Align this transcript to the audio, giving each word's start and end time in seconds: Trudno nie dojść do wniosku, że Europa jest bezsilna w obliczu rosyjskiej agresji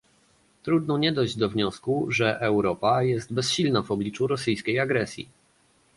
Trudno 0.63 0.97
nie 0.97 1.11
dojść 1.11 1.35
do 1.37 1.49
wniosku, 1.49 2.11
że 2.11 2.39
Europa 2.39 3.03
jest 3.03 3.33
bezsilna 3.33 3.81
w 3.81 3.91
obliczu 3.91 4.27
rosyjskiej 4.27 4.79
agresji 4.79 5.29